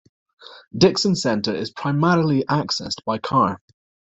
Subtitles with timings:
[0.75, 3.61] Dickson Centre is primarily accessed by car.